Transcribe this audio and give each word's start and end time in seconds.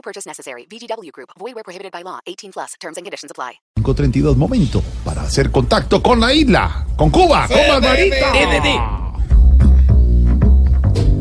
No 0.00 0.02
purchase 0.02 0.26
necessary. 0.26 0.64
VGW 0.64 1.12
Group. 1.12 1.28
Void 1.38 1.54
where 1.54 1.62
prohibited 1.62 1.92
by 1.92 2.02
law. 2.02 2.20
18 2.26 2.52
plus. 2.52 2.74
Terms 2.80 2.96
and 2.96 3.04
conditions 3.04 3.30
apply. 3.30 3.60
532, 3.76 4.34
momento 4.34 4.82
para 5.04 5.22
hacer 5.22 5.50
contacto 5.50 6.00
con 6.00 6.18
la 6.18 6.32
isla, 6.32 6.86
con 6.96 7.10
Cuba, 7.10 7.46
con 7.46 7.58
Barbarita. 7.68 8.32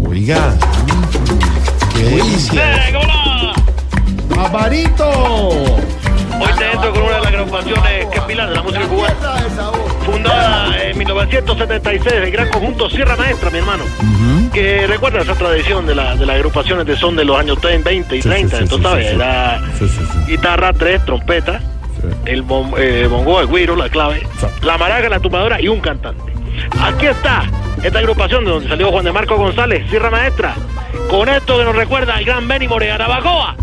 Oiga, 0.07 0.57
qué 1.94 2.04
delicia. 2.04 2.63
Hoy 6.41 6.54
te 6.57 6.71
entro 6.71 6.93
con 6.93 7.04
una 7.04 7.16
de 7.16 7.21
las 7.21 7.34
agrupaciones 7.34 8.05
que 8.07 8.18
es 8.18 8.23
pilar 8.23 8.48
de 8.48 8.55
la 8.55 8.63
música 8.63 8.88
cubana. 8.88 9.29
Fundada 11.20 11.23
en 11.23 11.46
1976, 11.46 12.14
el 12.23 12.32
gran 12.32 12.50
conjunto 12.50 12.90
Sierra 12.90 13.16
Maestra, 13.16 13.50
mi 13.50 13.58
hermano. 13.60 13.84
Que 14.54 14.88
recuerda 14.88 15.22
esa 15.22 15.36
tradición 15.36 15.86
de, 15.86 15.96
la, 15.96 16.16
de 16.16 16.26
las 16.26 16.36
agrupaciones 16.36 16.86
de 16.86 16.96
son 16.98 17.16
de 17.16 17.26
los 17.26 17.38
años 17.38 17.60
30, 17.60 17.90
20 17.90 18.16
y 18.18 18.22
Sí, 18.22 18.23
sí, 18.23 18.30
30. 18.30 18.58
sí, 18.58 18.64
Entonces, 18.64 18.90
¿sabes? 18.90 19.14
Era 19.14 19.62
guitarra, 20.27 20.74
tres, 20.74 21.04
trompeta, 21.05 21.60
el 22.26 22.44
bom- 22.44 22.74
eh, 22.77 23.08
bongo, 23.10 23.40
el 23.41 23.48
guiro, 23.48 23.76
la 23.76 23.90
clave, 23.90 24.26
la 24.63 24.77
maraca, 24.77 25.10
la 25.10 25.20
tumbadora 25.20 25.62
y 25.62 25.68
un 25.68 25.80
cantante. 25.80 26.32
Aquí 26.82 27.05
está 27.08 27.43
esta 27.84 27.99
agrupación 27.99 28.43
de 28.46 28.52
donde 28.52 28.70
salió 28.70 28.91
Juan 28.91 29.05
de 29.05 29.12
Marco 29.12 29.36
González, 29.38 29.88
Sierra 29.90 30.10
Maestra, 30.10 30.55
con 31.10 31.30
esto 31.30 31.58
que 31.58 31.63
nos 31.63 31.76
recuerda 31.76 32.15
al 32.15 32.26
gran 32.26 32.48
Benny 32.48 32.68
More 32.68 32.91
Arabacoa. 32.91 33.55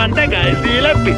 Manteca, 0.00 0.42
el 0.48 0.56
Gillespie. 0.64 1.14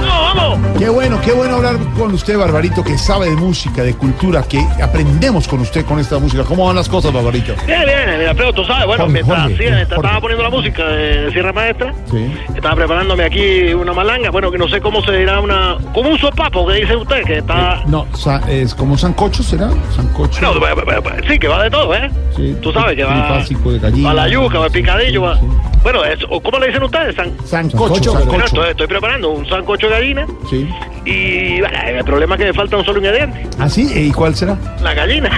¡Vamos, 0.00 0.34
vamos! 0.34 0.58
Qué 0.78 0.88
bueno, 0.88 1.20
qué 1.22 1.32
bueno 1.32 1.56
hablar 1.56 1.76
con 1.98 2.14
usted, 2.14 2.38
Barbarito, 2.38 2.82
que 2.82 2.96
sabe 2.96 3.28
de 3.28 3.36
música, 3.36 3.82
de 3.82 3.92
cultura, 3.94 4.42
que 4.44 4.58
aprendemos 4.82 5.46
con 5.46 5.60
usted 5.60 5.84
con 5.84 5.98
esta 5.98 6.18
música. 6.18 6.42
¿Cómo 6.44 6.64
van 6.66 6.76
las 6.76 6.88
cosas, 6.88 7.12
Barbarito? 7.12 7.52
Bien, 7.66 7.82
bien, 7.84 8.18
mira, 8.18 8.32
pero 8.32 8.54
tú 8.54 8.64
sabes, 8.64 8.86
bueno, 8.86 9.04
Jorge, 9.04 9.12
mientras 9.12 9.38
Jorge, 9.42 9.54
hacía- 9.54 9.68
Jorge. 9.70 9.82
estaba 9.94 10.20
poniendo 10.22 10.42
la 10.44 10.50
música 10.50 10.84
de 10.86 11.30
Sierra 11.32 11.52
Maestra, 11.52 11.92
Sí. 12.10 12.32
estaba 12.56 12.74
preparándome 12.74 13.24
aquí 13.24 13.74
una 13.74 13.92
malanga, 13.92 14.30
bueno, 14.30 14.50
que 14.50 14.56
no 14.56 14.66
sé 14.68 14.80
cómo 14.80 15.02
se 15.04 15.12
dirá 15.12 15.40
una, 15.40 15.76
como 15.92 16.08
un 16.08 16.18
sopapo 16.18 16.66
que 16.66 16.74
dice 16.76 16.96
usted, 16.96 17.22
que 17.24 17.38
está... 17.38 17.82
No, 17.86 18.06
sa- 18.14 18.40
es 18.48 18.74
como 18.74 18.96
sancocho, 18.96 19.42
¿será? 19.42 19.68
Sancocho. 19.94 20.40
No, 20.40 20.58
ba- 20.58 20.74
ba- 20.74 21.00
ba- 21.00 21.16
sí, 21.28 21.38
que 21.38 21.48
va 21.48 21.62
de 21.64 21.70
todo, 21.70 21.94
¿eh? 21.94 22.10
Sí, 22.34 22.56
Tú 22.62 22.72
sabes 22.72 22.96
que 22.96 23.04
va 23.04 23.12
trifásico 23.28 23.72
de 23.72 23.78
gallina. 23.80 24.08
va 24.08 24.14
la 24.14 24.28
yuca, 24.28 24.58
va 24.58 24.66
el 24.66 24.72
picadillo, 24.72 25.20
va... 25.22 25.38
Bueno, 25.82 26.04
es- 26.04 26.24
o 26.28 26.40
¿cómo 26.40 26.58
le 26.58 26.66
dicen 26.68 26.82
ustedes? 26.82 27.14
San... 27.16 27.34
Sancocho, 27.46 28.12
Bueno, 28.12 28.20
sancocho. 28.30 28.44
estoy, 28.46 28.70
estoy 28.70 28.86
preparando 28.86 29.30
un 29.30 29.46
sancocho 29.48 29.86
de 29.88 29.92
gallina 29.92 30.26
Sí. 30.48 30.68
Y 31.04 31.60
bueno, 31.60 31.78
el 31.86 32.04
problema 32.04 32.34
es 32.34 32.40
que 32.40 32.46
me 32.46 32.52
falta 32.52 32.76
un 32.76 32.84
solo 32.84 32.98
ingrediente, 32.98 33.46
¿Ah, 33.58 33.68
sí? 33.68 33.88
¿Y 33.94 34.10
cuál 34.12 34.34
será? 34.34 34.56
la 34.82 34.94
gallina. 34.94 35.30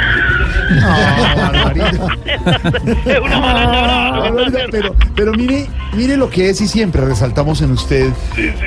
No, 0.72 1.68
es 3.06 3.18
una 3.20 4.16
haciendo. 4.46 4.68
pero, 4.70 4.94
pero 5.14 5.32
mire, 5.32 5.66
mire 5.94 6.16
lo 6.16 6.30
que 6.30 6.50
es 6.50 6.60
y 6.60 6.68
siempre 6.68 7.04
resaltamos 7.04 7.60
en 7.62 7.72
usted 7.72 8.10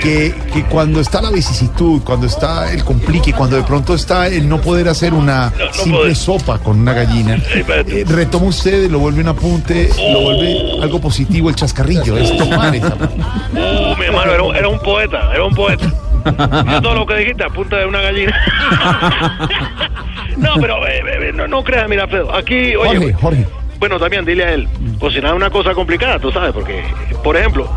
que, 0.01 0.33
que 0.53 0.63
cuando 0.65 0.99
está 1.01 1.21
la 1.21 1.31
vicisitud, 1.31 2.01
cuando 2.03 2.27
está 2.27 2.71
el 2.71 2.83
complique, 2.83 3.33
cuando 3.33 3.57
de 3.57 3.63
pronto 3.63 3.95
está 3.95 4.27
el 4.27 4.47
no 4.47 4.61
poder 4.61 4.87
hacer 4.89 5.13
una 5.13 5.51
simple 5.71 5.99
poder. 5.99 6.15
sopa 6.15 6.59
con 6.59 6.79
una 6.79 6.93
gallina, 6.93 7.35
eh, 7.53 8.05
retoma 8.07 8.45
usted, 8.47 8.89
lo 8.89 8.99
vuelve 8.99 9.21
un 9.21 9.29
apunte, 9.29 9.89
lo 10.11 10.21
vuelve 10.21 10.81
algo 10.83 10.99
positivo, 10.99 11.49
el 11.49 11.55
chascarrillo, 11.55 12.17
es 12.17 12.35
tomar 12.37 12.75
esa. 12.75 12.95
Uh, 12.95 13.95
mi 13.97 14.05
hermano, 14.05 14.31
era, 14.33 14.59
era 14.59 14.67
un 14.67 14.79
poeta, 14.79 15.31
era 15.33 15.43
un 15.43 15.53
poeta. 15.55 15.91
Todo 16.81 16.95
lo 16.95 17.05
que 17.05 17.15
dijiste 17.15 17.43
a 17.43 17.49
punta 17.49 17.77
de 17.77 17.85
una 17.85 18.01
gallina. 18.01 18.35
no, 20.37 20.55
pero 20.59 20.85
eh, 20.87 21.01
eh, 21.05 21.31
no, 21.33 21.47
no 21.47 21.63
creas, 21.63 21.87
mira, 21.87 22.03
Alfredo. 22.03 22.33
Aquí, 22.33 22.75
oye, 22.75 22.97
Jorge, 22.97 23.13
Jorge. 23.13 23.47
bueno, 23.79 23.99
también 23.99 24.25
dile 24.25 24.43
a 24.43 24.53
él, 24.53 24.67
cocinar 24.99 25.31
es 25.31 25.35
una 25.37 25.49
cosa 25.49 25.73
complicada, 25.73 26.19
tú 26.19 26.31
sabes, 26.31 26.51
porque, 26.53 26.83
por 27.23 27.37
ejemplo, 27.37 27.69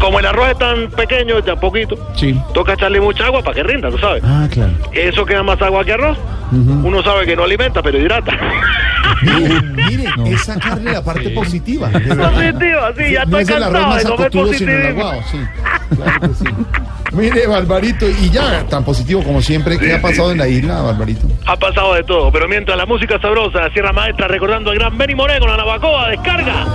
como 0.00 0.18
el 0.20 0.26
arroz 0.26 0.48
es 0.50 0.58
tan 0.58 0.90
pequeño, 0.90 1.42
tan 1.42 1.58
poquito, 1.58 1.96
Sí. 2.14 2.38
toca 2.54 2.74
echarle 2.74 3.00
mucha 3.00 3.26
agua 3.26 3.42
para 3.42 3.54
que 3.54 3.62
rinda, 3.62 3.90
tú 3.90 3.98
sabes. 3.98 4.22
Ah, 4.24 4.46
claro. 4.50 4.72
Eso 4.92 5.24
queda 5.24 5.42
más 5.42 5.60
agua 5.62 5.84
que 5.84 5.92
arroz. 5.92 6.18
Uno 6.52 7.02
sabe 7.02 7.26
que 7.26 7.34
no 7.34 7.42
alimenta, 7.44 7.82
pero 7.82 7.98
hidrata. 7.98 8.32
Mire, 9.22 9.60
mire, 9.74 10.04
es 10.26 10.44
sacarle 10.44 10.92
la 10.92 11.02
parte 11.02 11.30
positiva. 11.30 11.88
Positivo, 11.90 12.80
sí, 12.96 13.12
ya 13.12 13.24
no 13.24 13.38
estoy 13.38 13.42
es 13.42 13.48
cansado 13.48 13.94
de 13.96 14.02
comer 14.02 14.06
acotudo, 14.06 14.52
sino 14.52 14.70
el 14.72 14.78
positivismo. 14.92 15.00
aguado, 15.02 15.22
sí. 15.30 15.38
Claro 15.96 16.20
que 16.20 16.28
sí. 16.34 16.44
Mire, 17.12 17.46
Barbarito, 17.46 18.06
y 18.08 18.30
ya 18.30 18.64
tan 18.68 18.84
positivo 18.84 19.22
como 19.22 19.40
siempre, 19.40 19.78
¿qué 19.78 19.94
ha 19.94 20.02
pasado 20.02 20.32
en 20.32 20.38
la 20.38 20.46
isla, 20.48 20.82
Barbarito? 20.82 21.26
Ha 21.46 21.56
pasado 21.56 21.94
de 21.94 22.02
todo, 22.04 22.30
pero 22.30 22.46
mientras 22.48 22.76
la 22.76 22.84
música 22.86 23.18
sabrosa, 23.20 23.68
Sierra 23.72 23.92
Maestra, 23.92 24.28
recordando 24.28 24.70
al 24.70 24.78
gran 24.78 24.96
Benny 24.98 25.14
Moreno 25.14 25.40
con 25.40 25.50
la 25.50 25.56
Navacoa, 25.56 26.08
descarga. 26.10 26.66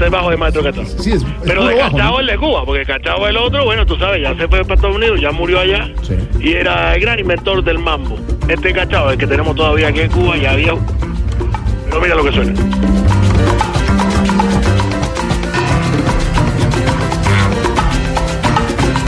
El 0.00 0.10
bajo 0.10 0.30
de 0.30 0.36
Maestro 0.36 0.62
Cachao. 0.62 0.84
Sí, 0.86 1.12
es, 1.12 1.22
es 1.22 1.24
Pero 1.44 1.64
de 1.66 1.72
puro 1.72 1.84
bajo, 1.84 1.96
Cachao 1.96 2.12
¿no? 2.12 2.20
el 2.20 2.26
de 2.26 2.38
Cuba, 2.38 2.64
porque 2.64 2.84
Cachao 2.84 3.26
el 3.28 3.36
otro, 3.36 3.64
bueno, 3.64 3.84
tú 3.84 3.96
sabes, 3.96 4.22
ya 4.22 4.30
se 4.36 4.48
fue 4.48 4.62
para 4.62 4.74
Estados 4.74 4.96
Unidos, 4.96 5.20
ya 5.20 5.32
murió 5.32 5.60
allá. 5.60 5.90
Sí. 6.02 6.14
Y 6.40 6.52
era 6.52 6.94
el 6.94 7.00
gran 7.00 7.18
inventor 7.18 7.62
del 7.64 7.78
mambo. 7.78 8.16
Este 8.48 8.72
Cachao, 8.72 9.10
el 9.10 9.18
que 9.18 9.26
tenemos 9.26 9.54
todavía 9.56 9.88
aquí 9.88 10.00
en 10.00 10.10
Cuba, 10.10 10.36
ya 10.36 10.54
viejo. 10.54 10.78
Pero 11.88 12.00
mira 12.00 12.14
lo 12.14 12.24
que 12.24 12.32
suena. 12.32 12.54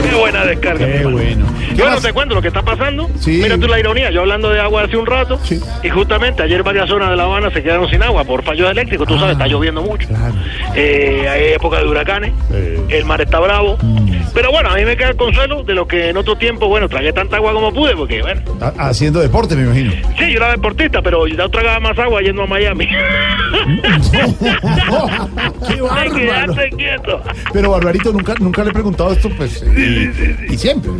Qué 0.03 0.15
buena 0.15 0.45
descarga. 0.45 0.85
Qué 0.85 1.05
bueno. 1.05 1.45
¿Qué 1.81 1.85
Bueno, 1.87 1.95
más? 1.97 2.03
te 2.05 2.13
cuento 2.13 2.35
lo 2.35 2.41
que 2.41 2.47
está 2.49 2.61
pasando. 2.61 3.09
Sí. 3.19 3.39
Mira 3.41 3.57
tú 3.57 3.67
la 3.67 3.79
ironía. 3.79 4.11
Yo 4.11 4.21
hablando 4.21 4.49
de 4.49 4.59
agua 4.59 4.83
hace 4.83 4.97
un 4.97 5.05
rato. 5.07 5.39
Sí. 5.43 5.59
Y 5.83 5.89
justamente 5.89 6.43
ayer 6.43 6.61
varias 6.63 6.87
zonas 6.87 7.09
de 7.09 7.15
La 7.15 7.23
Habana 7.23 7.49
se 7.51 7.63
quedaron 7.63 7.89
sin 7.89 8.03
agua 8.03 8.23
por 8.23 8.43
fallos 8.43 8.69
eléctricos. 8.69 9.07
Tú 9.07 9.15
Ah, 9.15 9.19
sabes, 9.21 9.33
está 9.33 9.47
lloviendo 9.47 9.81
mucho. 9.81 10.07
claro. 10.07 10.33
Eh, 10.75 11.27
hay 11.27 11.53
época 11.53 11.79
de 11.79 11.87
huracanes. 11.87 12.33
Sí. 12.49 12.95
El 12.95 13.05
mar 13.05 13.19
está 13.21 13.39
bravo. 13.39 13.77
Mm. 13.81 14.11
Pero 14.33 14.51
bueno, 14.51 14.69
a 14.69 14.75
mí 14.75 14.85
me 14.85 14.95
queda 14.95 15.09
el 15.09 15.15
consuelo 15.15 15.63
de 15.63 15.73
lo 15.73 15.87
que 15.87 16.09
en 16.09 16.17
otro 16.17 16.35
tiempo, 16.37 16.67
bueno, 16.67 16.87
tragué 16.87 17.11
tanta 17.13 17.37
agua 17.37 17.51
como 17.53 17.73
pude. 17.73 17.95
Porque, 17.95 18.21
bueno, 18.21 18.41
Ha- 18.61 18.89
Haciendo 18.89 19.19
deporte, 19.19 19.55
me 19.55 19.63
imagino. 19.63 19.91
sí, 20.19 20.31
yo 20.31 20.37
era 20.37 20.51
deportista, 20.51 21.01
pero 21.01 21.25
yo 21.27 21.49
tragaba 21.49 21.79
más 21.79 21.97
agua 21.97 22.21
yendo 22.21 22.43
a 22.43 22.47
Miami. 22.47 22.87
¡Qué 25.67 25.73
Hay 25.73 25.79
bárbaro! 25.79 26.13
que 26.13 26.21
quedarse 26.21 26.69
quieto. 26.77 27.21
Pero 27.53 27.71
Barbarito, 27.71 28.11
nunca, 28.13 28.33
nunca 28.39 28.63
le 28.63 28.69
he 28.69 28.73
preguntado 28.73 29.11
esto, 29.11 29.29
pues, 29.37 29.63
y, 29.75 30.53
y 30.53 30.57
siempre, 30.57 30.91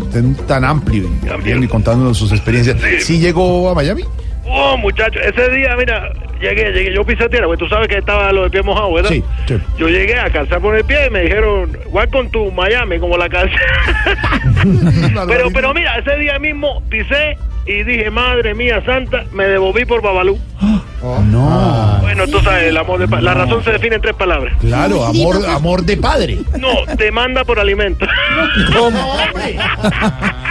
tan 0.47 0.63
amplio 0.71 1.03
y, 1.21 1.25
también 1.27 1.63
y 1.63 1.67
contándonos 1.67 2.17
sus 2.17 2.31
experiencias. 2.31 2.77
¿Sí 3.01 3.19
llegó 3.19 3.69
a 3.69 3.75
Miami? 3.75 4.03
Oh, 4.45 4.75
muchacho, 4.77 5.19
ese 5.19 5.49
día, 5.51 5.75
mira, 5.77 6.11
llegué, 6.41 6.71
llegué, 6.71 6.93
yo 6.93 7.05
pisé 7.05 7.29
tierra, 7.29 7.45
porque 7.45 7.63
tú 7.63 7.69
sabes 7.69 7.87
que 7.87 7.97
estaba 7.99 8.31
lo 8.33 8.43
de 8.43 8.49
pie 8.49 8.63
mojado, 8.63 8.91
¿verdad? 8.93 9.09
Sí, 9.09 9.23
sí. 9.47 9.55
Yo 9.77 9.87
llegué 9.87 10.19
a 10.19 10.29
calzar 10.31 10.59
por 10.59 10.75
el 10.75 10.83
pie 10.83 11.07
y 11.07 11.09
me 11.11 11.21
dijeron, 11.21 11.77
welcome 11.91 12.29
to 12.31 12.51
Miami, 12.51 12.99
como 12.99 13.17
la 13.17 13.29
calza. 13.29 13.55
pero, 15.27 15.51
pero 15.51 15.73
mira, 15.73 15.97
ese 15.97 16.15
día 16.17 16.39
mismo 16.39 16.81
pisé 16.89 17.37
y 17.65 17.83
dije, 17.83 18.09
madre 18.09 18.55
mía 18.55 18.81
santa, 18.85 19.23
me 19.31 19.45
devolví 19.45 19.85
por 19.85 20.01
Babalú. 20.01 20.37
No. 21.01 21.97
Bueno, 22.01 22.27
tú 22.27 22.39
sabes, 22.41 22.65
el 22.65 22.77
amor 22.77 22.99
de 22.99 23.07
pa- 23.07 23.21
la 23.21 23.33
razón 23.33 23.63
se 23.63 23.71
define 23.71 23.95
en 23.95 24.01
tres 24.03 24.13
palabras. 24.13 24.53
Claro, 24.59 25.03
amor, 25.03 25.37
amor 25.47 25.81
de 25.83 25.97
padre. 25.97 26.37
No, 26.59 26.69
te 26.95 27.11
manda 27.11 27.43
por 27.43 27.59
alimento. 27.59 28.05
No, 28.71 28.89
Y 28.89 29.55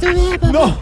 soy 0.00 0.52
No, 0.52 0.78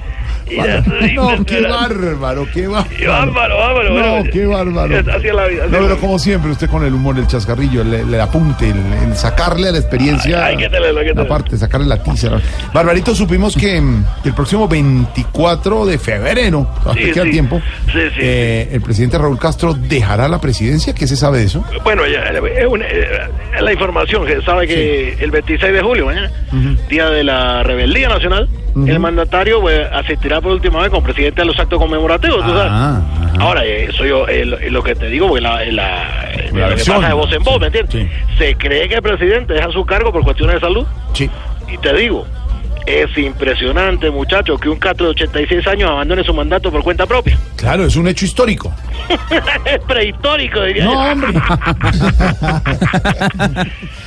qué 1.46 1.62
bárbaro, 1.62 2.46
qué 2.52 2.66
bárbaro. 2.66 2.94
Y 3.00 3.06
bárbaro, 3.06 3.56
bárbaro. 3.56 3.88
No, 3.94 4.10
bueno, 4.16 4.30
qué 4.30 4.44
bárbaro. 4.46 4.98
es- 4.98 5.08
Así 5.08 5.28
es 5.28 5.34
la 5.34 5.46
vida. 5.46 5.64
así 5.64 5.72
No, 5.72 5.78
pero 5.78 5.98
como 5.98 6.18
siempre, 6.18 6.50
usted 6.50 6.68
con 6.68 6.84
el 6.84 6.92
humor, 6.92 7.18
el 7.18 7.26
chascarrillo, 7.26 7.80
el, 7.82 7.94
el 7.94 8.20
apunte, 8.20 8.68
el, 8.68 8.76
el 9.08 9.16
sacarle 9.16 9.68
a 9.68 9.72
la 9.72 9.78
experiencia. 9.78 10.44
Hay 10.44 10.56
que 10.58 10.68
tenerlo, 10.68 11.00
la 11.02 11.26
parte, 11.28 11.56
sacarle 11.56 11.86
la 11.86 12.02
tiza. 12.02 12.28
¿no? 12.30 12.40
Barbarito, 12.74 13.14
supimos 13.14 13.56
que, 13.56 13.80
mm, 13.80 14.04
que 14.22 14.28
el 14.30 14.34
próximo 14.34 14.68
24 14.68 15.86
de 15.86 15.98
febrero, 15.98 16.68
Sí, 16.94 17.12
tiempo, 17.30 17.60
Sí, 17.92 17.98
eh, 18.20 18.68
el 18.72 18.80
presidente 18.82 19.16
Raúl 19.18 19.38
Castro 19.38 19.72
dejará 19.74 20.28
la 20.28 20.40
presidencia. 20.40 20.94
¿Qué 20.94 21.06
se 21.06 21.16
sabe 21.16 21.38
de 21.38 21.44
eso? 21.44 21.64
Bueno, 21.82 22.02
ya, 22.06 22.24
es, 22.24 22.66
una- 22.66 22.86
es 22.86 23.62
la 23.62 23.72
información 23.72 24.26
que 24.26 24.42
sabe 24.42 24.66
que 24.66 25.16
el 25.20 25.30
26 25.30 25.72
de 25.72 25.80
julio, 25.80 26.06
mañana, 26.06 26.30
día 26.90 27.08
de 27.08 27.24
la 27.24 27.62
rebeldía 27.62 28.08
nacional, 28.08 28.48
el 28.74 28.98
mandatario 29.00 29.60
pues, 29.60 29.86
asistirá 29.92 30.40
por 30.40 30.52
última 30.52 30.80
vez 30.80 30.90
como 30.90 31.02
presidente 31.02 31.42
a 31.42 31.44
los 31.44 31.58
actos 31.58 31.78
conmemorativos. 31.78 32.42
¿tú 32.44 32.48
sabes? 32.50 32.70
Ah. 32.70 33.00
Ahora, 33.38 33.64
eh, 33.64 33.84
eso 33.90 34.04
yo 34.04 34.26
eh, 34.28 34.44
lo, 34.44 34.58
lo 34.58 34.82
que 34.82 34.94
te 34.94 35.06
digo, 35.08 35.26
porque 35.28 35.42
la, 35.42 35.64
la, 35.66 36.30
eh, 36.32 36.50
La 36.52 36.70
lo 36.70 36.76
que 36.76 36.84
pasa 36.84 37.08
de 37.08 37.14
voz 37.14 37.32
en 37.32 37.42
voz, 37.42 37.60
¿me 37.60 37.66
entiendes? 37.66 37.92
Sí. 37.94 38.08
Se 38.38 38.54
cree 38.56 38.88
que 38.88 38.94
el 38.96 39.02
presidente 39.02 39.54
deja 39.54 39.70
su 39.72 39.84
cargo 39.84 40.12
por 40.12 40.22
cuestiones 40.24 40.56
de 40.56 40.60
salud. 40.60 40.86
Sí. 41.14 41.30
Y 41.72 41.78
te 41.78 41.92
digo, 41.94 42.26
es 42.86 43.16
impresionante, 43.16 44.10
muchacho, 44.10 44.56
que 44.58 44.68
un 44.68 44.78
cato 44.78 45.04
de 45.04 45.10
86 45.10 45.66
años 45.68 45.90
abandone 45.90 46.24
su 46.24 46.34
mandato 46.34 46.70
por 46.70 46.82
cuenta 46.82 47.06
propia. 47.06 47.38
Claro, 47.62 47.84
es 47.84 47.94
un 47.94 48.08
hecho 48.08 48.24
histórico. 48.24 48.74
es 49.64 49.78
prehistórico, 49.86 50.62
diría 50.64 50.84
No, 50.84 50.92
yo. 50.94 51.12
hombre. 51.12 51.28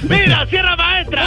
Mira, 0.10 0.46
Sierra 0.48 0.76
Maestra, 0.76 1.22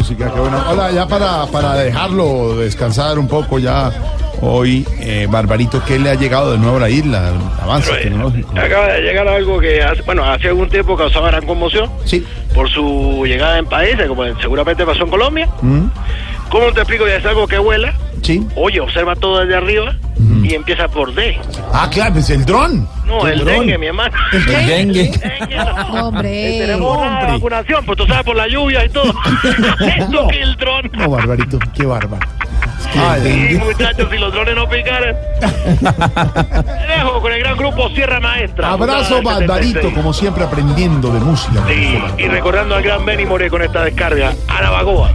música, 0.00 0.32
qué 0.32 0.40
buena. 0.40 0.64
Hola, 0.70 0.90
ya 0.92 1.06
para, 1.06 1.44
para 1.46 1.74
dejarlo 1.74 2.56
descansar 2.56 3.18
un 3.18 3.28
poco 3.28 3.58
ya 3.58 3.92
hoy, 4.40 4.86
eh, 5.00 5.26
Barbarito, 5.30 5.82
¿qué 5.84 5.98
le 5.98 6.08
ha 6.08 6.14
llegado 6.14 6.52
de 6.52 6.58
nuevo 6.58 6.78
a 6.78 6.80
la 6.80 6.88
isla? 6.88 7.32
Pero, 7.84 7.98
tecnológico. 7.98 8.50
Acaba 8.58 8.86
de 8.94 9.02
llegar 9.02 9.28
algo 9.28 9.60
que, 9.60 9.82
hace, 9.82 10.00
bueno, 10.02 10.24
hace 10.24 10.48
algún 10.48 10.70
tiempo 10.70 10.96
causaba 10.96 11.28
gran 11.30 11.44
conmoción 11.44 11.90
Sí. 12.06 12.24
por 12.54 12.70
su 12.70 13.24
llegada 13.26 13.58
en 13.58 13.66
países, 13.66 14.08
como 14.08 14.24
seguramente 14.40 14.86
pasó 14.86 15.04
en 15.04 15.10
Colombia. 15.10 15.48
Mm, 15.60 15.82
¿Cómo 16.48 16.72
te 16.72 16.80
explico? 16.80 17.06
Ya 17.06 17.16
es 17.16 17.26
algo 17.26 17.46
que 17.46 17.58
vuela. 17.58 17.92
Sí. 18.22 18.42
Oye, 18.56 18.80
observa 18.80 19.14
todo 19.16 19.40
desde 19.40 19.54
arriba 19.56 19.94
y 20.50 20.54
empieza 20.54 20.88
por 20.88 21.14
D. 21.14 21.38
Ah, 21.72 21.88
claro, 21.90 22.14
pues 22.14 22.28
el 22.30 22.44
dron. 22.44 22.88
No, 23.06 23.26
el 23.26 23.38
dron. 23.40 23.60
dengue, 23.60 23.78
mi 23.78 23.86
hermano. 23.86 24.16
El 24.32 24.46
dengue. 24.46 25.10
Dengue, 25.10 25.56
no. 25.92 26.08
Hombre. 26.08 26.58
Tenemos 26.60 26.98
una 26.98 27.24
vacunación, 27.26 27.84
pues 27.86 27.98
tú 27.98 28.06
sabes, 28.06 28.24
por 28.24 28.36
la 28.36 28.48
lluvia 28.48 28.84
y 28.84 28.88
todo. 28.88 29.12
Esto 29.96 30.28
que 30.28 30.42
el 30.42 30.56
dron. 30.56 30.90
No, 30.92 31.10
Barbarito, 31.10 31.58
qué 31.74 31.86
bárbaro. 31.86 32.26
Es 32.80 32.86
que 32.88 33.28
el 33.28 33.48
sí, 33.50 33.58
muchachos, 33.58 34.08
si 34.10 34.18
los 34.18 34.32
drones 34.32 34.54
no 34.56 34.68
picaran. 34.68 35.14
Te 35.40 36.96
dejo 36.96 37.20
con 37.20 37.32
el 37.32 37.38
gran 37.40 37.56
grupo 37.56 37.88
Sierra 37.90 38.20
Maestra. 38.20 38.72
Abrazo, 38.72 39.18
el 39.18 39.24
Barbarito, 39.24 39.80
76. 39.80 39.94
como 39.94 40.12
siempre 40.12 40.44
aprendiendo 40.44 41.12
de 41.12 41.20
música. 41.20 41.62
Sí, 41.68 42.02
y 42.18 42.26
recordando 42.26 42.74
al 42.74 42.82
gran 42.82 43.04
Benny 43.04 43.24
More 43.24 43.48
con 43.50 43.62
esta 43.62 43.84
descarga, 43.84 44.32
Anabagoa. 44.48 45.12